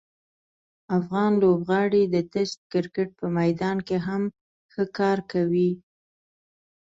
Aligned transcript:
افغان 0.97 1.31
لوبغاړي 1.41 2.03
د 2.13 2.15
ټسټ 2.31 2.59
کرکټ 2.73 3.09
په 3.19 3.25
میدان 3.37 3.77
کې 3.87 3.97
هم 4.07 4.23
ښه 4.73 4.83
کار 4.97 5.17
کوي. 5.31 5.71